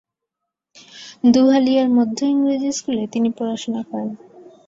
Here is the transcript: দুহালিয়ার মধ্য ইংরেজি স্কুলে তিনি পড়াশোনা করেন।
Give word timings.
দুহালিয়ার 1.31 1.89
মধ্য 1.89 2.17
ইংরেজি 2.25 2.69
স্কুলে 2.71 3.03
তিনি 3.13 3.29
পড়াশোনা 3.37 3.81
করেন। 3.83 4.09